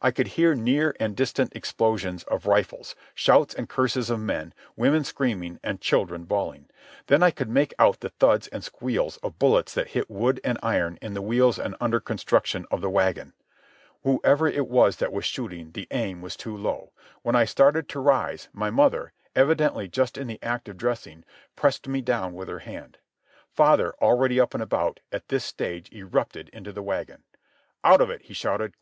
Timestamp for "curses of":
3.68-4.18